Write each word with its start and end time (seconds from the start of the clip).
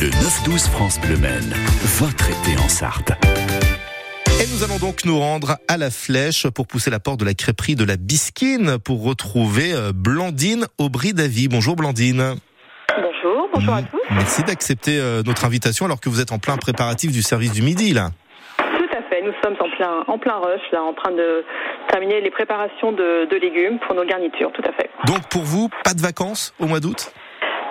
Le 0.00 0.08
9-12 0.10 0.70
France 0.70 1.00
Bleu 1.00 1.16
Maine, 1.16 1.52
votre 1.98 2.24
été 2.30 2.56
en 2.62 2.68
Sarthe. 2.68 3.10
Et 4.40 4.46
nous 4.54 4.62
allons 4.62 4.78
donc 4.78 5.04
nous 5.04 5.18
rendre 5.18 5.56
à 5.66 5.76
la 5.76 5.90
flèche 5.90 6.46
pour 6.48 6.66
pousser 6.68 6.90
la 6.90 7.00
porte 7.00 7.18
de 7.18 7.24
la 7.24 7.34
crêperie 7.34 7.74
de 7.74 7.84
la 7.84 7.96
Bisquine 7.96 8.78
pour 8.78 9.02
retrouver 9.04 9.72
euh, 9.74 9.92
Blandine 9.92 10.66
Aubry 10.78 11.14
Davy. 11.14 11.48
Bonjour 11.48 11.74
Blandine. 11.74 12.36
Bonjour, 12.96 13.48
bonjour 13.52 13.74
à 13.74 13.80
Mm, 13.82 13.86
tous. 13.90 14.00
Merci 14.10 14.42
d'accepter 14.44 14.98
euh, 15.00 15.22
notre 15.26 15.44
invitation 15.44 15.84
alors 15.86 16.00
que 16.00 16.08
vous 16.08 16.20
êtes 16.20 16.30
en 16.32 16.38
plein 16.38 16.56
préparatif 16.56 17.10
du 17.10 17.22
service 17.22 17.52
du 17.52 17.62
midi 17.62 17.92
là. 17.92 18.10
Tout 18.58 18.96
à 18.96 19.02
fait, 19.10 19.22
nous 19.22 19.32
sommes 19.42 19.56
en 19.58 19.76
plein, 19.76 20.04
en 20.06 20.18
plein 20.18 20.36
rush, 20.36 20.62
là, 20.72 20.82
en 20.82 20.92
train 20.94 21.10
de 21.10 21.44
terminer 21.90 22.20
les 22.20 22.30
préparations 22.30 22.92
de, 22.92 23.28
de 23.28 23.36
légumes 23.36 23.78
pour 23.86 23.96
nos 23.96 24.04
garnitures, 24.04 24.52
tout 24.52 24.62
à 24.62 24.72
fait. 24.72 24.90
Donc 25.06 25.28
pour 25.28 25.42
vous, 25.42 25.68
pas 25.82 25.94
de 25.94 26.00
vacances 26.00 26.54
au 26.60 26.66
mois 26.66 26.78
d'août? 26.80 27.12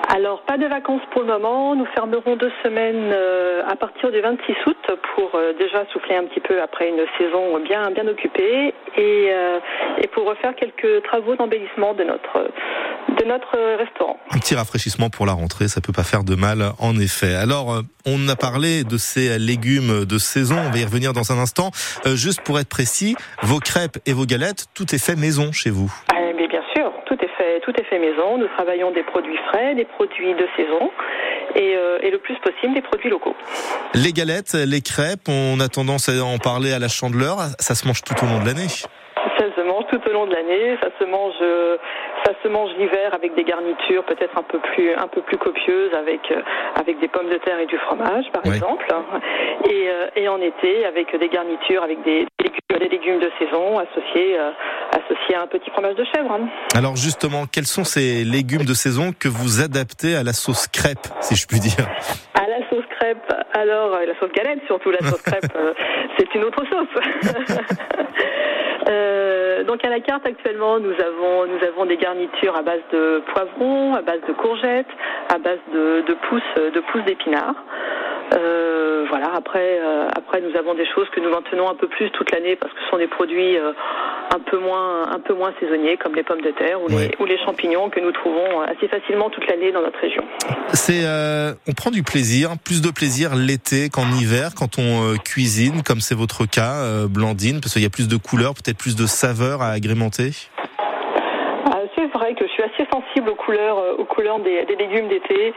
Alors, 0.10 0.42
pas 0.44 0.58
de 0.58 0.66
vacances 0.66 1.02
pour 1.12 1.21
le 1.21 1.28
moment. 1.28 1.76
Nous 1.76 1.86
fermerons 1.88 2.38
deux 2.38 2.52
semaines 2.64 3.11
euh, 3.14 3.61
à 3.68 3.75
partir 3.75 4.11
du 4.11 4.21
26 4.21 4.54
août 4.65 4.78
pour 5.15 5.36
euh, 5.36 5.54
déjà 5.60 5.86
souffler 5.92 6.15
un 6.15 6.24
petit 6.24 6.39
peu 6.39 6.61
après 6.61 6.89
une 6.89 7.06
saison 7.18 7.60
bien, 7.60 7.92
bien 7.92 8.07
occupée 8.07 8.74
et, 8.96 9.28
euh, 9.29 9.60
et 10.01 10.07
pour 10.07 10.25
refaire 10.25 10.56
quelques 10.56 11.04
travaux 11.04 11.36
d'embellissement 11.36 11.93
de 11.93 12.04
notre, 12.06 12.50
de 13.20 13.25
notre 13.25 13.57
restaurant. 13.78 14.18
Un 14.32 14.39
petit 14.39 14.56
rafraîchissement 14.56 15.10
pour 15.10 15.25
la 15.25 15.34
rentrée, 15.34 15.68
ça 15.68 15.82
peut 15.82 15.93
pas 15.93 16.04
faire 16.04 16.24
de 16.24 16.36
mal 16.36 16.71
en 16.79 16.98
effet. 17.00 17.36
Alors, 17.36 17.82
on 18.06 18.29
a 18.29 18.36
parlé 18.37 18.86
de 18.86 18.98
ces 18.98 19.37
légumes 19.37 20.06
de 20.06 20.18
saison, 20.18 20.56
on 20.56 20.71
va 20.71 20.78
y 20.78 20.86
revenir 20.86 21.12
dans 21.12 21.32
un 21.34 21.39
instant. 21.39 21.71
Euh, 22.06 22.15
juste 22.15 22.42
pour 22.42 22.57
être 22.57 22.70
précis, 22.70 23.15
vos 23.43 23.60
crêpes 23.60 23.98
et 24.06 24.14
vos 24.14 24.26
galettes, 24.26 24.68
tout 24.74 24.96
est 24.96 25.04
fait 25.04 25.18
maison 25.18 25.51
chez 25.51 25.70
vous. 25.70 25.92
Ah, 26.10 26.15
mais 26.36 26.48
bien 26.48 26.64
sûr, 26.74 26.92
tout 27.06 27.15
est 27.15 27.36
fait, 27.37 27.57
tout 27.68 27.82
est 27.82 27.84
fait 27.86 28.00
maison. 28.00 28.38
Nous 28.38 28.48
travaillons 28.56 28.92
des 28.92 29.04
produits 29.04 29.38
frais, 29.50 29.76
des 29.76 29.84
produits 29.84 30.34
de 30.34 30.48
saison 30.56 30.89
et, 31.56 31.76
euh, 31.76 32.00
et 32.02 32.12
le 32.12 32.17
plus 32.17 32.36
possible 32.36 32.73
des 32.73 32.81
produits 32.81 33.09
locaux. 33.09 33.36
Les 33.94 34.14
galettes, 34.14 34.54
les 34.54 34.82
crêpes, 34.82 35.28
on 35.28 35.59
a 35.59 35.68
tendance 35.68 36.08
à 36.08 36.24
en 36.24 36.38
parler 36.38 36.72
à 36.72 36.80
la 36.80 36.88
chandeleur, 36.88 37.36
ça 37.59 37.76
se 37.76 37.86
mange 37.86 38.02
tout 38.04 38.16
au 38.24 38.26
long 38.26 38.40
de 38.40 38.46
l'année. 38.46 38.70
Ça 39.38 39.46
se 39.56 39.62
mange 39.62 39.86
tout 39.92 40.00
au 40.08 40.14
long 40.14 40.26
de 40.26 40.34
l'année. 40.34 40.78
Ça 40.82 40.90
se 40.98 41.04
mange, 41.04 41.36
euh, 41.42 41.78
ça 42.26 42.34
se 42.42 42.48
mange 42.48 42.72
l'hiver 42.80 43.14
avec 43.14 43.36
des 43.36 43.44
garnitures 43.44 44.04
peut-être 44.06 44.38
un 44.38 44.44
peu 44.44 44.59
plus, 44.59 44.94
un 44.94 45.08
peu 45.08 45.22
plus 45.22 45.38
copieuses 45.38 45.94
avec 45.94 46.22
euh, 46.31 46.42
avec 46.76 47.00
des 47.00 47.08
pommes 47.08 47.30
de 47.30 47.38
terre 47.38 47.59
et 47.59 47.66
du 47.66 47.78
fromage, 47.78 48.26
par 48.31 48.46
exemple. 48.46 48.86
Et, 49.70 49.90
et 50.16 50.28
en 50.30 50.40
été 50.42 50.86
avec 50.86 51.16
des 51.20 51.28
garnitures 51.30 51.84
avec 51.84 52.02
des, 52.04 52.26
des 52.40 52.46
légumes, 52.46 52.80
des 52.80 52.90
légumes 52.90 53.20
de 53.20 53.31
saison 53.40 53.80
associés 53.80 54.38
associés 54.98 55.36
à 55.36 55.42
un 55.44 55.48
petit 55.48 55.70
fromage 55.72 55.95
de 55.95 56.06
chèvre. 56.14 56.31
hein. 56.31 56.48
Alors 56.76 56.95
justement, 56.95 57.45
quels 57.52 57.66
sont 57.67 57.84
ces 57.84 58.23
légumes 58.23 58.66
de 58.66 58.73
saison 58.73 59.12
que 59.17 59.28
vous 59.28 59.62
adaptez 59.62 60.16
à 60.16 60.23
la 60.23 60.34
sauce 60.34 60.67
crêpe, 60.67 61.08
si 61.22 61.36
je 61.36 61.45
puis 61.48 61.59
dire? 61.59 61.86
À 62.34 62.48
la 62.48 62.67
sauce 62.70 62.86
crêpe, 63.00 63.34
alors 63.53 63.94
euh, 63.95 64.06
la 64.06 64.18
sauce 64.20 64.31
galette 64.34 64.59
surtout, 64.68 64.92
la 64.92 65.00
sauce 65.00 65.22
crêpe, 65.22 65.52
euh, 65.56 65.73
c'est 66.18 66.34
une 66.36 66.44
autre 66.44 66.64
sauce. 66.70 67.36
Euh, 68.90 69.64
donc 69.66 69.84
à 69.84 69.90
la 69.90 70.00
carte 70.00 70.25
actuellement, 70.25 70.80
nous 70.80 70.94
avons 70.94 71.45
nous 71.45 71.62
avons 71.68 71.86
des 71.86 71.98
garnitures 71.98 72.56
à 72.56 72.62
base 72.62 72.80
de 72.94 73.22
poivrons, 73.34 73.95
à 73.95 74.02
base 74.02 74.22
de 74.25 74.31
courgettes, 74.31 74.88
à 75.28 75.38
base 75.40 75.59
de, 75.73 76.06
de 76.08 76.14
pousses 76.30 76.73
de 76.73 76.80
pousses 76.80 77.03
d'épinards. 77.03 77.56
Euh, 78.38 79.06
voilà. 79.09 79.34
Après 79.36 79.80
euh, 79.81 80.08
après 80.16 80.40
nous 80.40 80.56
avons 80.58 80.73
des 80.73 80.86
choses 80.95 81.09
que 81.09 81.20
nous 81.20 81.30
maintenons 81.30 81.70
un 81.70 81.75
peu 81.75 81.88
plus 81.90 82.09
toute 82.12 82.31
l'année 82.31 82.56
parce 82.56 82.72
que 82.72 82.80
ce 82.80 82.90
sont 82.90 82.98
des 82.98 83.08
produits 83.08 83.58
un 84.33 84.39
peu 84.39 84.59
moins 84.59 85.09
un 85.11 85.20
peu 85.20 85.33
moins 85.33 85.53
saisonniers 85.59 85.97
comme 85.97 86.16
les 86.16 86.23
pommes 86.23 86.42
de 86.42 86.52
terre 86.52 86.81
ou, 86.81 86.88
Ouais. 86.88 87.09
les, 87.09 87.11
ou 87.20 87.25
les 87.25 87.38
champignons 87.45 87.89
que 87.89 88.00
nous 88.00 88.11
trouvons 88.11 88.61
assez 88.61 88.88
facilement 88.88 89.30
toute 89.30 89.45
l'année 89.47 89.72
dans 89.72 89.81
notre 89.81 90.00
région. 90.00 90.23
C'est, 90.73 91.06
euh, 91.06 91.53
on 91.67 91.73
prend 91.73 91.92
du 91.92 92.03
plaisir, 92.03 92.52
plus 92.64 92.81
de 92.81 92.92
plaisir 92.92 93.36
l'été 93.36 93.89
qu'en 93.89 94.08
hiver 94.11 94.52
quand 94.56 94.78
on 94.80 95.14
euh, 95.14 95.16
cuisine, 95.17 95.84
comme 95.84 96.02
c'est 96.02 96.16
votre 96.16 96.45
cas, 96.45 96.75
euh, 96.75 97.08
Blandine, 97.08 97.61
parce 97.61 97.73
qu'il 97.73 97.84
y 97.84 97.86
a 97.86 97.89
plus 97.89 98.08
de 98.08 98.17
couleurs, 98.17 98.53
peut-être 98.53 98.78
plus 98.78 98.96
de 98.96 99.06
saveurs 99.06 99.62
à 99.62 99.69
agrémenter? 99.69 100.31
Ah, 101.69 101.81
c'est 101.96 102.07
vrai 102.13 102.34
que 102.34 102.46
je 102.47 102.52
suis 102.52 102.63
assez 102.63 102.85
sensible 103.17 103.29
aux 103.29 103.35
couleurs, 103.35 103.79
euh, 103.79 103.95
aux 103.97 104.05
couleurs 104.05 104.39
des, 104.39 104.66
des 104.66 104.75
légumes 104.75 105.07
d'été. 105.07 105.53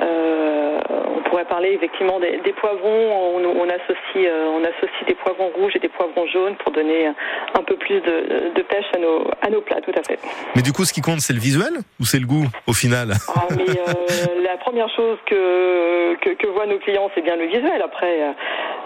Euh, 0.00 0.78
on 1.16 1.22
pourrait 1.28 1.44
parler 1.44 1.72
effectivement 1.72 2.18
des, 2.20 2.38
des 2.44 2.52
poivrons. 2.52 3.36
On, 3.36 3.44
on 3.44 3.68
associe, 3.68 4.26
euh, 4.26 4.46
on 4.54 4.62
associe 4.64 5.06
des 5.06 5.14
poivrons 5.14 5.50
rouges 5.56 5.72
et 5.76 5.78
des 5.78 5.88
poivrons 5.88 6.26
jaunes 6.26 6.56
pour 6.56 6.72
donner 6.72 7.06
un 7.06 7.62
peu 7.66 7.76
plus 7.76 8.00
de, 8.00 8.52
de 8.54 8.62
pêche 8.62 8.86
à 8.94 8.98
nos, 8.98 9.24
à 9.40 9.50
nos 9.50 9.60
plats, 9.60 9.80
tout 9.80 9.92
à 9.96 10.02
fait. 10.02 10.18
Mais 10.56 10.62
du 10.62 10.72
coup, 10.72 10.84
ce 10.84 10.92
qui 10.92 11.00
compte, 11.00 11.20
c'est 11.20 11.32
le 11.32 11.40
visuel 11.40 11.72
ou 12.00 12.04
c'est 12.04 12.18
le 12.18 12.26
goût 12.26 12.46
au 12.66 12.72
final? 12.72 13.12
Ah, 13.34 13.46
mais 13.56 13.64
euh, 13.70 14.42
la 14.42 14.56
première 14.58 14.88
chose 14.94 15.18
que, 15.26 16.14
que, 16.16 16.30
que 16.30 16.46
voient 16.48 16.66
nos 16.66 16.78
clients, 16.78 17.10
c'est 17.14 17.22
bien 17.22 17.36
le 17.36 17.46
visuel. 17.46 17.82
Après, 17.82 18.34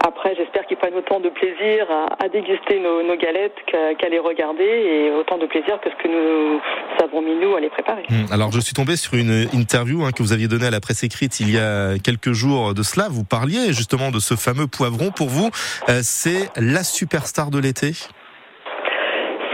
après 0.07 0.35
j'espère 0.37 0.67
qu'ils 0.67 0.77
prennent 0.77 0.95
autant 0.97 1.21
de 1.21 1.29
plaisir 1.29 1.87
à, 1.91 2.25
à 2.25 2.29
déguster 2.29 2.79
nos, 2.81 3.03
nos 3.03 3.17
galettes 3.17 3.57
qu'à 3.67 3.95
qu'à 3.95 4.09
les 4.09 4.19
regarder 4.19 4.65
et 4.65 5.11
autant 5.13 5.39
de 5.39 5.47
plaisir 5.47 5.81
que 5.81 5.91
ce 5.91 5.97
que 5.97 6.09
nous 6.09 6.61
avons 7.03 7.23
mis 7.23 7.35
nous 7.35 7.55
à 7.55 7.61
les 7.61 7.71
préparer. 7.71 8.05
Hmm, 8.09 8.33
Alors, 8.33 8.53
je 8.53 8.61
suis 8.61 8.73
tombé 8.75 8.97
sur 8.97 9.15
une 9.15 9.49
interview 9.53 10.05
hein, 10.05 10.13
que 10.13 10.23
vous 10.23 10.33
aviez 10.33 10.47
donnée 10.47 10.67
à 10.67 10.71
la 10.71 10.81
presse 10.81 11.03
écrite 11.03 11.41
il 11.41 11.51
y 11.51 11.59
a 11.59 11.99
quelques 11.99 12.33
jours 12.33 12.73
de 12.73 12.83
cela. 12.85 13.09
Vous 13.11 13.25
parliez 13.25 13.73
justement 13.73 14.11
de 14.13 14.21
ce 14.21 14.35
fameux 14.35 14.69
poivron. 14.69 15.11
Pour 15.11 15.29
vous, 15.29 15.51
euh, 15.89 16.01
c'est 16.03 16.51
la 16.57 16.85
superstar 16.85 17.51
de 17.51 17.59
l'été? 17.59 17.93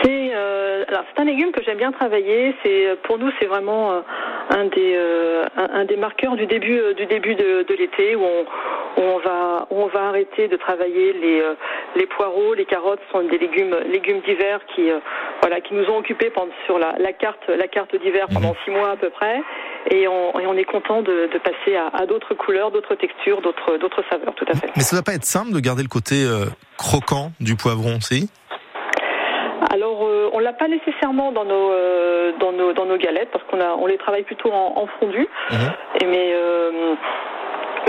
C'est 0.02 0.34
euh, 0.34 0.84
c'est 0.88 1.22
un 1.22 1.24
légume 1.24 1.52
que 1.52 1.62
j'aime 1.64 1.78
bien 1.78 1.92
travailler. 1.92 2.54
C'est 2.62 2.98
pour 3.04 3.18
nous 3.18 3.30
c'est 3.40 3.46
vraiment 3.46 3.92
euh, 3.92 4.00
un 4.50 4.64
des 4.66 4.94
euh, 4.96 5.46
un, 5.56 5.84
des 5.84 5.96
marqueurs 5.96 6.36
du 6.36 6.46
début 6.46 6.78
euh, 6.78 6.92
du 6.94 7.06
début 7.06 7.34
de, 7.34 7.64
de 7.66 7.74
l'été 7.74 8.16
où 8.16 8.22
on 8.22 8.44
où 8.96 9.00
on 9.00 9.18
va 9.18 9.66
où 9.70 9.82
on 9.82 9.86
va 9.86 10.08
arrêter 10.08 10.48
de 10.48 10.56
travailler 10.56 11.12
les 11.12 11.40
euh, 11.40 11.54
les 11.96 12.06
poireaux, 12.06 12.54
les 12.54 12.64
carottes 12.64 13.00
sont 13.10 13.22
des 13.22 13.38
légumes 13.38 13.76
légumes 13.90 14.20
d'hiver 14.20 14.60
qui 14.74 14.90
euh, 14.90 14.98
voilà 15.40 15.60
qui 15.60 15.74
nous 15.74 15.86
ont 15.90 15.98
occupés 15.98 16.30
pendant 16.30 16.52
sur 16.66 16.78
la, 16.78 16.94
la 16.98 17.12
carte 17.12 17.48
la 17.48 17.68
carte 17.68 17.94
d'hiver 17.96 18.26
pendant 18.32 18.54
six 18.64 18.70
mois 18.70 18.90
à 18.90 18.96
peu 18.96 19.10
près 19.10 19.42
et 19.90 20.06
on, 20.08 20.38
et 20.38 20.46
on 20.46 20.54
est 20.54 20.64
content 20.64 21.02
de, 21.02 21.28
de 21.32 21.38
passer 21.38 21.76
à, 21.76 21.88
à 21.88 22.06
d'autres 22.06 22.34
couleurs, 22.34 22.70
d'autres 22.70 22.94
textures, 22.94 23.40
d'autres 23.40 23.76
d'autres 23.78 24.02
saveurs 24.10 24.34
tout 24.34 24.46
à 24.48 24.54
fait. 24.54 24.70
Mais 24.76 24.82
ça 24.82 24.96
doit 24.96 25.04
pas 25.04 25.14
être 25.14 25.24
simple 25.24 25.52
de 25.52 25.60
garder 25.60 25.82
le 25.82 25.88
côté 25.88 26.24
euh, 26.24 26.46
croquant 26.78 27.32
du 27.40 27.56
poivron, 27.56 28.00
si? 28.00 28.30
Alors, 29.72 30.04
euh, 30.04 30.28
on 30.32 30.38
l'a 30.38 30.52
pas 30.52 30.68
nécessairement 30.68 31.32
dans 31.32 31.44
nos 31.44 31.70
euh, 31.72 32.32
dans 32.38 32.52
nos 32.52 32.72
dans 32.72 32.84
nos 32.84 32.98
galettes 32.98 33.30
parce 33.32 33.44
qu'on 33.44 33.60
a 33.60 33.74
on 33.78 33.86
les 33.86 33.96
travaille 33.96 34.24
plutôt 34.24 34.50
en, 34.50 34.74
en 34.76 34.86
fondu. 34.98 35.26
Mhm. 35.50 35.72
Et 36.00 36.06
mais 36.06 36.32
euh, 36.34 36.94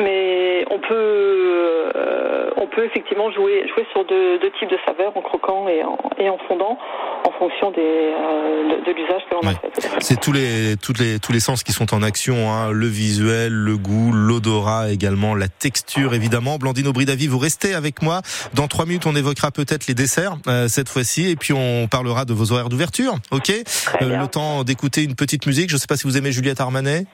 mais 0.02 0.66
on 0.72 0.80
peut 0.80 1.92
euh, 1.96 2.50
on 2.58 2.68
peut 2.68 2.86
effectivement 2.86 3.32
jouer 3.32 3.68
jouer 3.74 3.86
sur 3.92 4.06
deux, 4.06 4.40
deux 4.40 4.52
types 4.60 4.70
de 4.70 4.78
saveurs 4.86 5.16
en 5.16 5.22
croquant 5.22 5.68
et 5.68 5.84
en 5.84 5.98
et 6.18 6.30
en 6.30 6.38
fondant 6.48 6.78
en 7.26 7.32
fonction 7.40 7.72
des 7.72 7.82
euh, 7.82 8.80
de, 8.80 8.86
de 8.86 8.92
l'usage 8.96 9.22
que 9.30 9.36
l'on 9.36 9.42
Ouais. 9.42 9.56
a 9.56 9.60
fait. 9.80 10.00
C'est 10.00 10.20
tous 10.20 10.32
les, 10.32 10.76
toutes 10.82 11.00
les, 11.00 11.20
tous 11.20 11.32
les 11.32 11.40
sens 11.40 11.64
qui 11.64 11.72
sont 11.74 11.94
en 11.94 12.02
action, 12.04 12.52
hein. 12.52 12.72
le 12.72 12.88
visuel, 12.88 13.52
le 13.54 13.78
goût, 13.78 14.12
l'odorat 14.14 14.92
également, 14.92 15.36
la 15.36 15.48
texture 15.48 16.14
évidemment. 16.14 16.58
Blandine 16.58 16.88
Aubry-Davy, 16.88 17.28
vous 17.28 17.40
restez 17.40 17.74
avec 17.74 18.02
moi. 18.02 18.22
Dans 18.54 18.68
trois 18.68 18.86
minutes, 18.86 19.06
on 19.06 19.16
évoquera 19.16 19.52
peut-être 19.52 19.88
les 19.88 19.94
desserts 19.94 20.36
euh, 20.48 20.68
cette 20.68 20.90
fois-ci, 20.90 21.30
et 21.30 21.36
puis 21.36 21.54
on 21.54 21.88
parlera 21.88 22.26
de 22.26 22.34
vos 22.34 22.52
horaires 22.52 22.70
d'ouverture, 22.70 23.16
ok? 23.32 23.52
Bien. 24.00 24.22
Le 24.22 24.28
temps 24.28 24.64
d'écouter 24.64 25.04
une 25.04 25.16
petite 25.16 25.46
musique. 25.46 25.70
Je 25.70 25.76
ne 25.76 25.80
sais 25.80 25.88
pas 25.88 25.98
si 25.98 26.04
vous 26.08 26.18
aimez 26.18 26.32
Juliette 26.32 26.62
Armanet? 26.62 27.06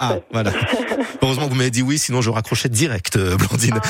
Ah, 0.00 0.18
voilà. 0.32 0.52
Heureusement 1.22 1.44
que 1.44 1.50
vous 1.50 1.56
m'avez 1.56 1.70
dit 1.70 1.82
oui, 1.82 1.98
sinon 1.98 2.20
je 2.20 2.30
raccrochais 2.30 2.68
direct, 2.68 3.16
euh, 3.16 3.36
Blandine. 3.36 3.80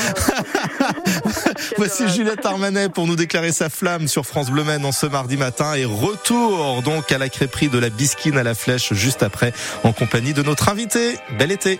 Ah, 0.79 0.87
Voici. 1.77 2.07
Juliette 2.09 2.45
Armanet 2.45 2.89
pour 2.89 3.07
nous 3.07 3.15
déclarer 3.15 3.51
sa 3.51 3.69
flamme 3.69 4.07
sur 4.07 4.25
France 4.25 4.49
Bleu 4.49 4.63
en 4.83 4.91
ce 4.91 5.05
mardi 5.05 5.37
matin 5.37 5.75
et 5.75 5.85
retour 5.85 6.81
donc 6.81 7.11
à 7.11 7.17
la 7.17 7.29
crêperie 7.29 7.69
de 7.69 7.77
la 7.77 7.89
Bisquine 7.89 8.37
à 8.37 8.43
la 8.43 8.55
Flèche 8.55 8.93
juste 8.93 9.23
après 9.23 9.53
en 9.83 9.93
compagnie 9.93 10.33
de 10.33 10.41
notre 10.41 10.69
invité. 10.69 11.17
Bel 11.37 11.51
été. 11.51 11.79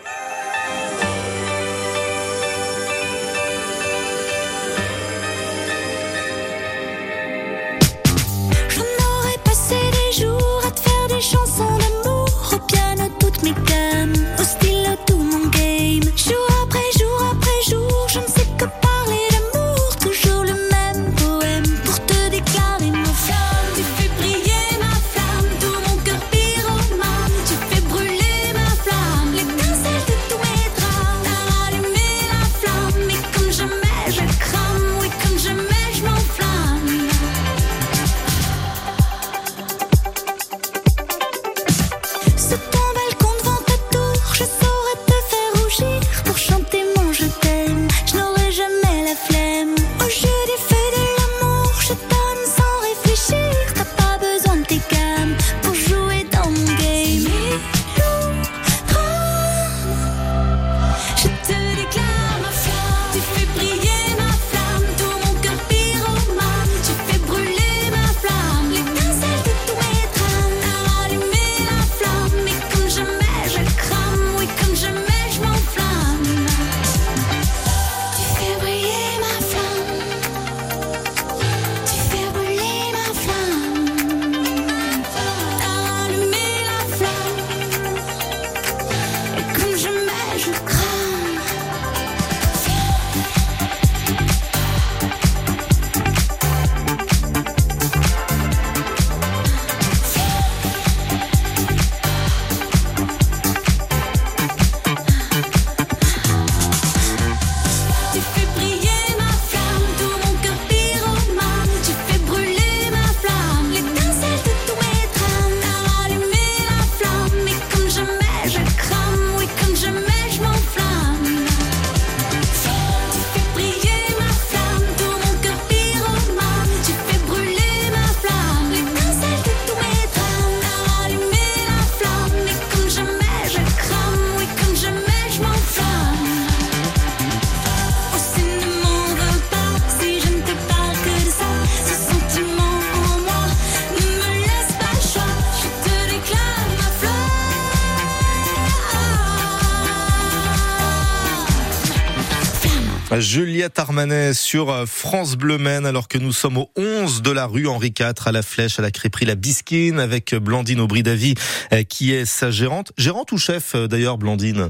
Juliette 153.20 153.80
Armanet 153.80 154.34
sur 154.34 154.70
euh, 154.70 154.86
France 154.86 155.38
Bleu 155.38 155.58
Maine 155.58 155.86
alors 155.86 156.08
que 156.08 156.18
nous 156.18 156.32
sommes 156.32 156.58
au 156.58 156.70
11 156.78 157.22
de 157.22 157.32
la 157.32 157.46
rue 157.46 157.68
Henri 157.68 157.94
IV 157.98 158.14
à 158.26 158.32
la 158.32 158.42
Flèche 158.42 158.80
à 158.80 158.82
la 158.82 158.92
crêperie 158.92 159.26
La 159.26 159.36
Bisquine 159.36 160.00
avec 160.00 160.36
Blandine 160.36 160.80
Aubry 160.80 161.04
Davy 161.04 161.36
euh, 161.74 161.84
qui 161.84 162.14
est 162.14 162.26
sa 162.26 162.52
gérante. 162.52 162.92
Gérante 162.98 163.32
ou 163.32 163.38
chef 163.38 163.76
euh, 163.76 163.88
d'ailleurs 163.88 164.18
Blandine? 164.18 164.70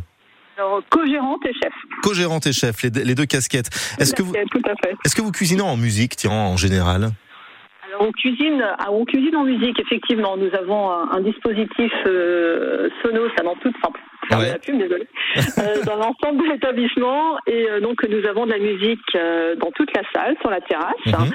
Alors, 0.57 0.81
co-gérante 0.89 1.45
et 1.45 1.53
chef. 1.53 1.73
Co-gérante 2.01 2.47
et 2.47 2.53
chef, 2.53 2.81
les 2.83 2.89
deux, 2.89 3.25
casquettes. 3.25 3.69
Est-ce 3.99 4.13
que 4.13 4.23
vous 4.23 4.33
Tout 4.33 4.61
à 4.65 4.73
fait. 4.83 4.95
est-ce 5.05 5.15
que 5.15 5.21
vous 5.21 5.31
cuisinez 5.31 5.61
en 5.61 5.77
musique 5.77 6.15
tiens 6.15 6.31
en 6.31 6.57
général? 6.57 7.11
Alors, 7.88 8.01
on 8.01 8.11
cuisine, 8.11 8.63
ah, 8.79 8.91
on 8.91 9.05
cuisine 9.05 9.35
en 9.35 9.43
musique, 9.43 9.79
effectivement. 9.79 10.35
Nous 10.35 10.50
avons 10.57 10.91
un, 10.91 11.21
dispositif 11.21 11.91
euh, 12.05 12.89
sono, 13.03 13.27
ça 13.38 13.43
dans 13.43 13.55
toute, 13.55 13.75
enfin, 13.81 13.93
faire 14.27 14.39
de 14.39 14.44
Ouais. 14.44 14.51
la 14.51 14.59
pub, 14.59 14.77
désolé, 14.79 15.07
euh, 15.59 15.83
dans 15.85 15.95
l'ensemble 15.95 16.44
de 16.44 16.51
l'établissement. 16.53 17.38
Et 17.47 17.69
euh, 17.69 17.79
donc, 17.79 18.03
nous 18.07 18.25
avons 18.27 18.45
de 18.45 18.51
la 18.51 18.59
musique 18.59 19.00
euh, 19.15 19.56
dans 19.56 19.71
toute 19.71 19.89
la 19.95 20.03
salle, 20.13 20.35
sur 20.41 20.50
la 20.50 20.62
terrasse. 20.62 21.06
Mhm. 21.06 21.31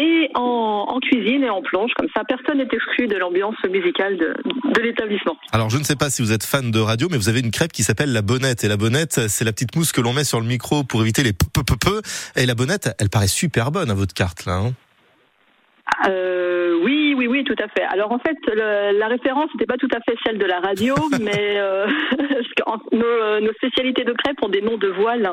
Et 0.00 0.30
en, 0.34 0.86
en 0.88 1.00
cuisine 1.00 1.44
et 1.44 1.50
en 1.50 1.60
plonge, 1.60 1.90
comme 1.98 2.08
ça, 2.16 2.22
personne 2.26 2.56
n'est 2.58 2.68
exclu 2.72 3.08
de 3.08 3.16
l'ambiance 3.16 3.56
musicale 3.70 4.16
de, 4.16 4.34
de 4.74 4.80
l'établissement. 4.80 5.36
Alors 5.52 5.68
je 5.68 5.76
ne 5.76 5.84
sais 5.84 5.96
pas 5.96 6.08
si 6.08 6.22
vous 6.22 6.32
êtes 6.32 6.44
fan 6.44 6.70
de 6.70 6.80
radio, 6.80 7.08
mais 7.10 7.18
vous 7.18 7.28
avez 7.28 7.40
une 7.40 7.50
crêpe 7.50 7.72
qui 7.72 7.82
s'appelle 7.82 8.10
la 8.10 8.22
bonnette. 8.22 8.64
Et 8.64 8.68
la 8.68 8.78
bonnette, 8.78 9.28
c'est 9.28 9.44
la 9.44 9.52
petite 9.52 9.76
mousse 9.76 9.92
que 9.92 10.00
l'on 10.00 10.14
met 10.14 10.24
sur 10.24 10.40
le 10.40 10.46
micro 10.46 10.82
pour 10.82 11.02
éviter 11.02 11.22
les 11.22 11.34
peu 11.34 11.62
peu 11.62 11.76
peu. 11.76 12.00
Et 12.40 12.46
la 12.46 12.54
bonnette, 12.54 12.88
elle 13.00 13.10
paraît 13.10 13.26
super 13.26 13.70
bonne 13.70 13.90
à 13.90 13.94
votre 13.94 14.14
carte 14.14 14.46
là. 14.46 14.54
hein. 14.64 14.72
Euh, 16.08 16.80
oui, 16.84 17.01
oui, 17.14 17.26
oui, 17.26 17.44
tout 17.44 17.56
à 17.62 17.68
fait. 17.68 17.84
Alors 17.84 18.12
en 18.12 18.18
fait, 18.18 18.36
le- 18.48 18.98
la 18.98 19.08
référence 19.08 19.46
n'était 19.54 19.66
pas 19.66 19.76
tout 19.78 19.88
à 19.94 20.00
fait 20.08 20.16
celle 20.24 20.38
de 20.38 20.44
la 20.46 20.60
radio, 20.60 20.94
mais 21.20 21.56
euh, 21.58 21.86
nos, 22.92 23.04
euh, 23.04 23.40
nos 23.40 23.52
spécialités 23.54 24.04
de 24.04 24.12
crêpes 24.12 24.38
ont 24.42 24.48
des 24.48 24.60
noms 24.62 24.78
de 24.78 24.88
voile 24.88 25.30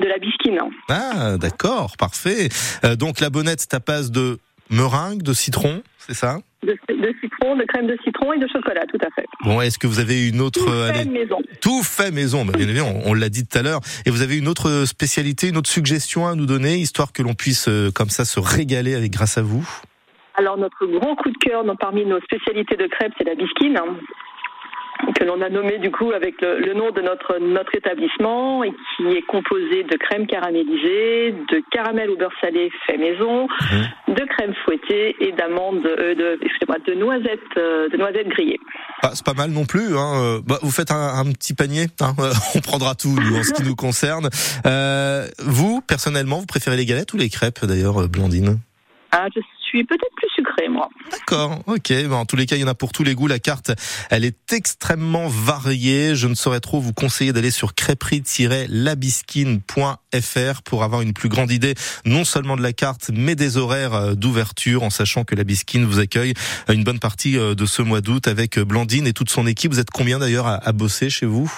de 0.00 0.06
la 0.06 0.18
bisquine. 0.18 0.58
Ah 0.88 1.36
d'accord, 1.38 1.96
parfait. 1.98 2.48
Euh, 2.84 2.96
donc 2.96 3.20
la 3.20 3.30
bonnette, 3.30 3.64
base 3.86 4.10
de 4.10 4.38
meringue, 4.70 5.22
de 5.22 5.32
citron, 5.32 5.82
c'est 5.98 6.14
ça? 6.14 6.38
De, 6.62 6.72
de 6.88 7.14
citron, 7.20 7.54
de 7.56 7.62
crème 7.64 7.86
de 7.86 7.96
citron 8.02 8.32
et 8.32 8.38
de 8.38 8.46
chocolat, 8.48 8.82
tout 8.90 8.98
à 9.00 9.08
fait. 9.14 9.26
Bon, 9.44 9.60
est-ce 9.60 9.78
que 9.78 9.86
vous 9.86 10.00
avez 10.00 10.28
une 10.28 10.40
autre 10.40 10.64
Tout 10.64 10.70
euh, 10.70 10.92
fait 10.92 11.00
allez, 11.00 11.10
maison. 11.10 11.38
tout 11.60 11.82
fait 11.84 12.10
maison 12.10 12.44
bah, 12.44 12.54
Bien 12.56 12.66
évidemment, 12.66 12.92
on, 13.04 13.10
on 13.10 13.14
l'a 13.14 13.28
dit 13.28 13.46
tout 13.46 13.56
à 13.58 13.62
l'heure. 13.62 13.80
Et 14.06 14.10
vous 14.10 14.22
avez 14.22 14.36
une 14.36 14.48
autre 14.48 14.84
spécialité, 14.86 15.48
une 15.48 15.56
autre 15.56 15.70
suggestion 15.70 16.26
à 16.26 16.34
nous 16.34 16.46
donner, 16.46 16.76
histoire 16.78 17.12
que 17.12 17.22
l'on 17.22 17.34
puisse 17.34 17.68
euh, 17.68 17.92
comme 17.92 18.08
ça 18.10 18.24
se 18.24 18.40
régaler 18.40 18.94
avec 18.96 19.12
grâce 19.12 19.38
à 19.38 19.42
vous? 19.42 19.68
Alors 20.36 20.58
notre 20.58 20.86
grand 20.86 21.16
coup 21.16 21.30
de 21.30 21.38
cœur 21.38 21.64
dans- 21.64 21.76
parmi 21.76 22.04
nos 22.04 22.20
spécialités 22.20 22.76
de 22.76 22.86
crêpes, 22.86 23.12
c'est 23.18 23.24
la 23.24 23.34
bisquine. 23.34 23.76
hein, 23.78 23.96
que 25.14 25.24
l'on 25.24 25.42
a 25.42 25.50
nommé 25.50 25.76
du 25.78 25.90
coup 25.90 26.10
avec 26.12 26.40
le, 26.40 26.58
le 26.58 26.72
nom 26.72 26.90
de 26.90 27.02
notre 27.02 27.38
notre 27.38 27.74
établissement 27.74 28.64
et 28.64 28.72
qui 28.96 29.06
est 29.08 29.20
composé 29.26 29.82
de 29.84 29.94
crème 29.98 30.26
caramélisée, 30.26 31.32
de 31.52 31.62
caramel 31.70 32.08
au 32.10 32.16
beurre 32.16 32.32
salé 32.40 32.70
fait 32.86 32.96
maison, 32.96 33.46
de 34.08 34.24
crème 34.24 34.54
fouettée 34.64 35.14
et 35.20 35.32
d'amandes, 35.32 35.84
euh, 35.84 36.14
de 36.14 36.38
excusez-moi, 36.42 36.78
de 36.86 36.94
noisettes, 36.94 37.40
euh, 37.58 37.90
de 37.90 37.96
noisettes 37.98 38.28
grillées. 38.28 38.58
Ah, 39.02 39.10
c'est 39.12 39.24
pas 39.24 39.34
mal 39.34 39.50
non 39.50 39.66
plus. 39.66 39.96
Hein. 39.98 40.12
euh, 40.16 40.40
Bah, 40.46 40.58
vous 40.62 40.70
faites 40.72 40.90
un, 40.90 41.18
un 41.18 41.30
petit 41.32 41.52
panier. 41.54 41.86
Hein. 42.00 42.14
On 42.54 42.60
prendra 42.60 42.94
tout 42.94 43.10
nous, 43.20 43.36
en 43.36 43.42
ce 43.42 43.52
qui 43.52 43.64
nous 43.64 43.76
concerne. 43.76 44.30
Euh, 44.64 45.26
vous, 45.44 45.82
personnellement, 45.82 46.38
vous 46.40 46.46
préférez 46.46 46.78
les 46.78 46.86
galettes 46.86 47.12
ou 47.12 47.18
les 47.18 47.28
crêpes 47.28 47.64
d'ailleurs, 47.66 48.08
Blandine? 48.08 48.58
Ah, 49.12 49.26
je 49.34 49.40
peut-être 49.84 50.14
plus 50.16 50.26
moi. 50.68 50.88
D'accord, 51.10 51.62
ok. 51.66 51.88
Ben, 51.88 52.12
en 52.12 52.24
tous 52.24 52.36
les 52.36 52.46
cas, 52.46 52.54
il 52.56 52.62
y 52.62 52.64
en 52.64 52.68
a 52.68 52.74
pour 52.74 52.92
tous 52.92 53.04
les 53.04 53.14
goûts. 53.14 53.26
La 53.26 53.38
carte, 53.38 53.72
elle 54.10 54.24
est 54.24 54.52
extrêmement 54.52 55.28
variée. 55.28 56.14
Je 56.14 56.26
ne 56.26 56.34
saurais 56.34 56.60
trop 56.60 56.80
vous 56.80 56.92
conseiller 56.92 57.32
d'aller 57.32 57.50
sur 57.50 57.74
crêperie-labisquine.fr 57.74 60.62
pour 60.62 60.84
avoir 60.84 61.02
une 61.02 61.12
plus 61.12 61.28
grande 61.28 61.50
idée, 61.50 61.74
non 62.04 62.24
seulement 62.24 62.56
de 62.56 62.62
la 62.62 62.72
carte, 62.72 63.10
mais 63.12 63.34
des 63.34 63.58
horaires 63.58 63.94
euh, 63.94 64.14
d'ouverture, 64.14 64.82
en 64.82 64.90
sachant 64.90 65.24
que 65.24 65.34
la 65.34 65.44
Bisquine 65.44 65.84
vous 65.84 65.98
accueille 65.98 66.34
une 66.68 66.84
bonne 66.84 66.98
partie 66.98 67.38
euh, 67.38 67.54
de 67.54 67.66
ce 67.66 67.82
mois 67.82 68.00
d'août 68.00 68.28
avec 68.28 68.58
euh, 68.58 68.64
Blandine 68.64 69.06
et 69.06 69.12
toute 69.12 69.30
son 69.30 69.46
équipe. 69.46 69.72
Vous 69.72 69.80
êtes 69.80 69.90
combien 69.90 70.18
d'ailleurs 70.18 70.46
à 70.46 70.72
bosser 70.72 71.10
chez 71.10 71.26
vous? 71.26 71.52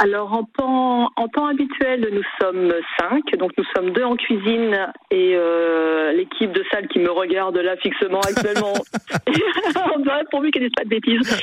Alors 0.00 0.32
en 0.32 0.44
temps, 0.44 1.10
en 1.16 1.28
temps 1.28 1.46
habituel, 1.46 2.08
nous 2.12 2.22
sommes 2.40 2.72
cinq, 3.00 3.36
donc 3.36 3.50
nous 3.58 3.64
sommes 3.74 3.90
deux 3.90 4.04
en 4.04 4.14
cuisine 4.14 4.92
et 5.10 5.32
euh, 5.34 6.12
l'équipe 6.12 6.52
de 6.52 6.64
salle 6.70 6.86
qui 6.86 7.00
me 7.00 7.10
regarde 7.10 7.56
là 7.56 7.76
fixement 7.76 8.20
actuellement. 8.20 8.74
On 9.96 9.98
dirait 9.98 10.24
pour 10.30 10.40
lui 10.40 10.52
qu'elle 10.52 10.62
ne 10.62 10.68
dise 10.68 10.74
pas 10.76 10.84
de 10.84 10.88
bêtises. 10.88 11.36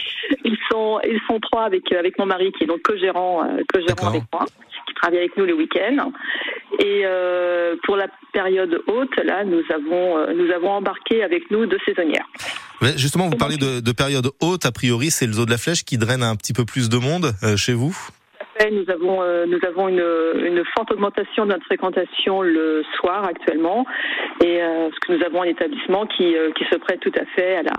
Ils 0.45 0.57
sont, 0.71 1.01
ils 1.03 1.19
sont 1.27 1.39
trois 1.41 1.63
avec 1.63 1.91
avec 1.91 2.17
mon 2.17 2.25
mari 2.25 2.53
qui 2.53 2.63
est 2.63 2.67
donc 2.67 2.81
co-gérant, 2.81 3.43
euh, 3.43 3.61
co-gérant 3.73 4.07
avec 4.07 4.23
moi, 4.31 4.45
qui 4.87 4.93
travaille 4.93 5.19
avec 5.19 5.35
nous 5.35 5.45
le 5.45 5.53
week-end. 5.53 6.11
Et 6.79 7.01
euh, 7.03 7.75
pour 7.83 7.97
la 7.97 8.07
période 8.31 8.81
haute, 8.87 9.15
là, 9.25 9.43
nous 9.43 9.63
avons 9.73 10.33
nous 10.33 10.49
avons 10.51 10.71
embarqué 10.71 11.23
avec 11.23 11.51
nous 11.51 11.65
deux 11.65 11.79
saisonnières. 11.85 12.27
Justement, 12.95 13.27
vous 13.27 13.37
parlez 13.37 13.57
de, 13.57 13.79
de 13.79 13.91
période 13.91 14.29
haute. 14.41 14.65
A 14.65 14.71
priori, 14.71 15.11
c'est 15.11 15.27
le 15.27 15.33
zoo 15.33 15.45
de 15.45 15.51
la 15.51 15.57
Flèche 15.57 15.83
qui 15.83 15.97
draine 15.97 16.23
un 16.23 16.35
petit 16.35 16.53
peu 16.53 16.65
plus 16.65 16.89
de 16.89 16.97
monde 16.97 17.33
euh, 17.43 17.57
chez 17.57 17.73
vous. 17.73 17.95
Nous 18.71 18.89
avons 18.89 19.21
euh, 19.21 19.45
nous 19.47 19.59
avons 19.67 19.89
une, 19.89 20.03
une 20.45 20.63
forte 20.75 20.91
augmentation 20.91 21.45
de 21.45 21.51
notre 21.51 21.65
fréquentation 21.65 22.41
le 22.41 22.83
soir 22.97 23.25
actuellement 23.25 23.85
et 24.43 24.61
euh, 24.61 24.89
parce 24.89 24.99
que 24.99 25.13
nous 25.13 25.25
avons 25.25 25.41
un 25.41 25.47
établissement 25.47 26.05
qui 26.05 26.35
euh, 26.35 26.51
qui 26.53 26.63
se 26.71 26.77
prête 26.77 26.99
tout 27.01 27.11
à 27.19 27.25
fait 27.35 27.57
à 27.57 27.63
la 27.63 27.73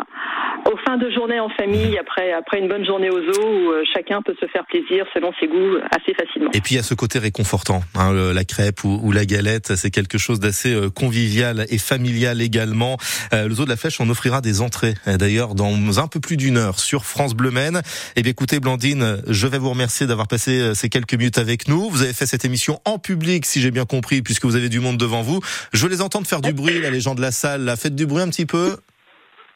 aux 0.70 0.76
fins 0.86 0.96
de 0.96 1.10
journée 1.10 1.40
en 1.40 1.48
famille 1.48 1.98
après 1.98 2.32
après 2.32 2.58
une 2.58 2.68
bonne 2.68 2.84
journée 2.84 3.10
au 3.10 3.20
zoo 3.20 3.42
où 3.42 3.70
euh, 3.70 3.82
chacun 3.92 4.22
peut 4.22 4.34
se 4.40 4.46
faire 4.46 4.64
plaisir 4.66 5.06
selon 5.14 5.32
ses 5.40 5.46
goûts 5.46 5.76
assez 5.90 6.14
facilement. 6.14 6.50
Et 6.52 6.60
puis 6.60 6.74
il 6.74 6.76
y 6.76 6.80
a 6.80 6.82
ce 6.82 6.94
côté 6.94 7.18
réconfortant, 7.18 7.82
hein, 7.94 8.12
la 8.12 8.44
crêpe 8.44 8.84
ou, 8.84 9.12
la 9.12 9.24
galette, 9.24 9.76
c'est 9.76 9.90
quelque 9.90 10.18
chose 10.18 10.40
d'assez 10.40 10.74
euh, 10.74 10.90
convivial 10.90 11.66
et 11.68 11.78
familial 11.78 12.40
également. 12.40 12.96
Euh, 13.32 13.48
le 13.48 13.54
zoo 13.54 13.64
de 13.64 13.70
la 13.70 13.76
Flèche, 13.76 14.00
on 14.00 14.08
offrira 14.10 14.40
des 14.40 14.60
entrées 14.60 14.94
d'ailleurs 15.06 15.54
dans 15.54 16.00
un 16.00 16.08
peu 16.08 16.20
plus 16.20 16.36
d'une 16.36 16.56
heure 16.56 16.78
sur 16.78 17.04
France 17.04 17.34
Bleu 17.34 17.50
Maine. 17.50 17.80
Et 18.16 18.22
bien 18.22 18.30
écoutez 18.30 18.60
Blandine, 18.60 19.22
je 19.28 19.46
vais 19.46 19.58
vous 19.58 19.70
remercier 19.70 20.06
d'avoir 20.06 20.28
passé 20.28 20.65
ces 20.74 20.88
quelques 20.88 21.14
minutes 21.14 21.38
avec 21.38 21.68
nous. 21.68 21.88
Vous 21.90 22.02
avez 22.02 22.12
fait 22.12 22.26
cette 22.26 22.44
émission 22.44 22.80
en 22.84 22.98
public, 22.98 23.46
si 23.46 23.60
j'ai 23.60 23.70
bien 23.70 23.84
compris, 23.84 24.22
puisque 24.22 24.44
vous 24.44 24.56
avez 24.56 24.68
du 24.68 24.80
monde 24.80 24.96
devant 24.96 25.22
vous. 25.22 25.40
Je 25.72 25.82
veux 25.82 25.90
les 25.90 26.00
entendre 26.00 26.26
faire 26.26 26.40
du 26.40 26.52
bruit, 26.52 26.80
là, 26.80 26.90
les 26.90 27.00
gens 27.00 27.14
de 27.14 27.20
la 27.20 27.32
salle. 27.32 27.62
Là. 27.64 27.76
Faites 27.76 27.94
du 27.94 28.06
bruit 28.06 28.22
un 28.22 28.28
petit 28.28 28.46
peu. 28.46 28.76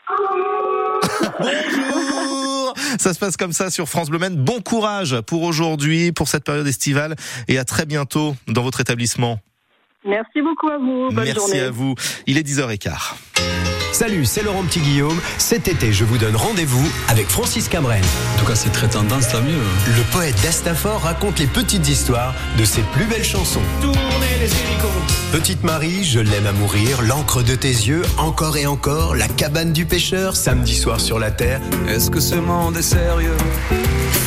Bonjour 1.40 2.74
Ça 2.98 3.14
se 3.14 3.18
passe 3.18 3.36
comme 3.36 3.52
ça 3.52 3.70
sur 3.70 3.88
France 3.88 4.10
Bleu 4.10 4.18
Maine. 4.18 4.36
Bon 4.36 4.60
courage 4.60 5.20
pour 5.22 5.42
aujourd'hui, 5.42 6.12
pour 6.12 6.28
cette 6.28 6.44
période 6.44 6.66
estivale 6.66 7.16
et 7.48 7.58
à 7.58 7.64
très 7.64 7.86
bientôt 7.86 8.36
dans 8.48 8.62
votre 8.62 8.80
établissement. 8.80 9.40
Merci 10.04 10.40
beaucoup 10.42 10.68
à 10.68 10.78
vous. 10.78 11.08
Bonne 11.10 11.24
Merci 11.24 11.34
journée. 11.34 11.60
à 11.60 11.70
vous. 11.70 11.94
Il 12.26 12.38
est 12.38 12.46
10h15. 12.46 13.79
Salut, 13.92 14.24
c'est 14.24 14.42
Laurent 14.42 14.62
Petit 14.62 14.80
Guillaume. 14.80 15.20
Cet 15.38 15.68
été, 15.68 15.92
je 15.92 16.04
vous 16.04 16.16
donne 16.16 16.36
rendez-vous 16.36 16.86
avec 17.08 17.28
Francis 17.28 17.68
Cabrel. 17.68 18.02
En 18.36 18.40
tout 18.40 18.46
cas, 18.46 18.54
c'est 18.54 18.70
très 18.70 18.88
tendance, 18.88 19.28
tant 19.28 19.42
mieux. 19.42 19.60
Le 19.96 20.02
poète 20.12 20.40
d'Astafor 20.42 21.02
raconte 21.02 21.38
les 21.38 21.46
petites 21.46 21.88
histoires 21.88 22.34
de 22.58 22.64
ses 22.64 22.82
plus 22.82 23.04
belles 23.06 23.24
chansons. 23.24 23.60
Petite 25.32 25.64
Marie, 25.64 26.04
je 26.04 26.20
l'aime 26.20 26.46
à 26.46 26.52
mourir, 26.52 27.02
l'encre 27.02 27.42
de 27.42 27.54
tes 27.54 27.68
yeux, 27.68 28.02
encore 28.16 28.56
et 28.56 28.66
encore, 28.66 29.14
la 29.14 29.28
cabane 29.28 29.72
du 29.72 29.84
pêcheur, 29.84 30.34
samedi 30.36 30.74
soir 30.74 31.00
sur 31.00 31.18
la 31.18 31.30
terre. 31.30 31.60
Est-ce 31.88 32.10
que 32.10 32.20
ce 32.20 32.36
monde 32.36 32.76
est 32.76 32.82
sérieux? 32.82 33.36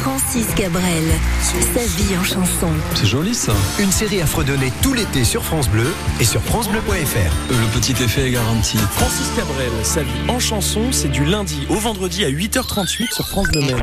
Francis 0.01 0.47
Cabrel, 0.55 1.03
sa 1.41 1.81
vie 1.81 2.17
en 2.19 2.23
chanson. 2.23 2.67
C'est 2.95 3.05
joli 3.05 3.33
ça. 3.33 3.53
Une 3.79 3.91
série 3.91 4.21
à 4.21 4.25
fredonner 4.25 4.71
tout 4.81 4.93
l'été 4.93 5.23
sur 5.23 5.43
France 5.43 5.69
Bleu 5.69 5.87
et 6.19 6.25
sur 6.25 6.41
francebleu.fr. 6.41 7.33
Le 7.49 7.79
petit 7.79 8.03
effet 8.03 8.27
est 8.27 8.31
garanti. 8.31 8.77
Francis 8.91 9.27
Cabrel, 9.35 9.52
sa 9.83 10.01
vie 10.01 10.11
en 10.29 10.39
chanson, 10.39 10.91
c'est 10.91 11.09
du 11.09 11.25
lundi 11.25 11.67
au 11.69 11.75
vendredi 11.75 12.23
à 12.25 12.29
8h38 12.29 13.13
sur 13.13 13.27
France 13.27 13.47
Bleu 13.49 13.61
Maine. 13.61 13.81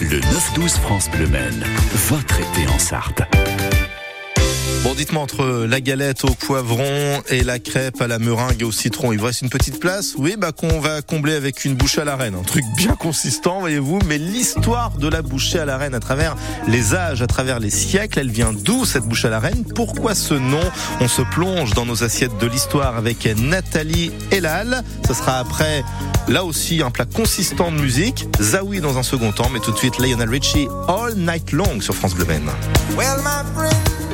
Le 0.00 0.20
9-12 0.20 0.80
France 0.80 1.10
Bleu 1.10 1.26
Maine, 1.26 1.64
votre 2.08 2.38
été 2.38 2.68
en 2.68 2.78
Sarthe. 2.78 3.22
Bon, 4.86 4.94
dites-moi 4.94 5.20
entre 5.20 5.66
la 5.68 5.80
galette 5.80 6.22
au 6.22 6.28
poivron 6.28 7.20
et 7.28 7.42
la 7.42 7.58
crêpe 7.58 8.00
à 8.00 8.06
la 8.06 8.20
meringue 8.20 8.60
et 8.60 8.64
au 8.64 8.70
citron, 8.70 9.10
il 9.10 9.18
vous 9.18 9.26
reste 9.26 9.42
une 9.42 9.48
petite 9.48 9.80
place? 9.80 10.14
Oui, 10.16 10.36
bah 10.38 10.52
qu'on 10.52 10.78
va 10.78 11.02
combler 11.02 11.34
avec 11.34 11.64
une 11.64 11.74
bouchée 11.74 12.02
à 12.02 12.04
la 12.04 12.14
reine. 12.14 12.36
Un 12.36 12.44
truc 12.44 12.62
bien 12.76 12.94
consistant, 12.94 13.58
voyez-vous. 13.58 13.98
Mais 14.06 14.16
l'histoire 14.16 14.92
de 14.92 15.08
la 15.08 15.22
bouchée 15.22 15.58
à 15.58 15.64
la 15.64 15.76
reine 15.76 15.92
à 15.92 15.98
travers 15.98 16.36
les 16.68 16.94
âges, 16.94 17.20
à 17.20 17.26
travers 17.26 17.58
les 17.58 17.70
siècles, 17.70 18.20
elle 18.20 18.30
vient 18.30 18.52
d'où 18.52 18.84
cette 18.84 19.02
bouchée 19.02 19.26
à 19.26 19.32
la 19.32 19.40
reine? 19.40 19.64
Pourquoi 19.74 20.14
ce 20.14 20.34
nom? 20.34 20.62
On 21.00 21.08
se 21.08 21.22
plonge 21.22 21.74
dans 21.74 21.84
nos 21.84 22.04
assiettes 22.04 22.38
de 22.38 22.46
l'histoire 22.46 22.96
avec 22.96 23.28
Nathalie 23.36 24.12
Elal. 24.30 24.84
Ce 25.04 25.14
sera 25.14 25.40
après, 25.40 25.82
là 26.28 26.44
aussi, 26.44 26.80
un 26.80 26.92
plat 26.92 27.06
consistant 27.06 27.72
de 27.72 27.80
musique. 27.80 28.28
Zawi 28.40 28.80
dans 28.80 28.98
un 28.98 29.02
second 29.02 29.32
temps, 29.32 29.50
mais 29.52 29.58
tout 29.58 29.72
de 29.72 29.78
suite 29.78 29.98
Lionel 29.98 30.28
Richie, 30.28 30.68
All 30.86 31.16
Night 31.16 31.50
Long 31.50 31.80
sur 31.80 31.96
France 31.96 32.14
Bleu. 32.14 32.24
Well, 32.96 33.18
my 33.24 33.42
friends, 33.52 33.85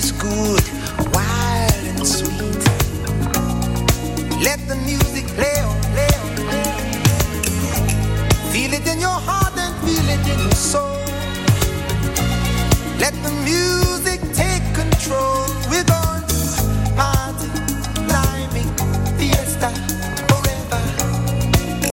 is 0.00 0.12
good, 0.12 0.64
wild 1.14 1.84
and 1.92 2.06
sweet. 2.06 2.62
Let 4.46 4.58
the 4.66 4.76
music 4.88 5.26
play 5.38 5.58
on, 5.68 5.76
play 5.94 6.12
on, 6.20 6.28
play 6.48 6.66
on. 6.76 6.84
Feel 8.52 8.72
it 8.78 8.86
in 8.92 8.98
your 9.00 9.18
heart 9.28 9.54
and 9.58 9.74
feel 9.84 10.08
it 10.16 10.24
in 10.32 10.38
your 10.46 10.58
soul. 10.72 10.96
Let 12.98 13.14
the 13.26 13.32
music 13.44 14.20
take 14.32 14.64
control. 14.74 15.59